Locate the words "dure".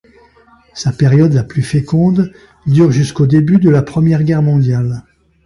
2.65-2.91